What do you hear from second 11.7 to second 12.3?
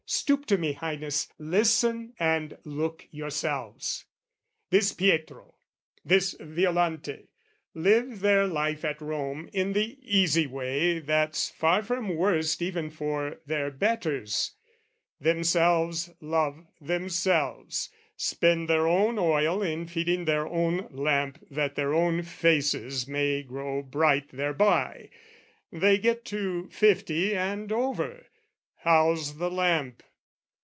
from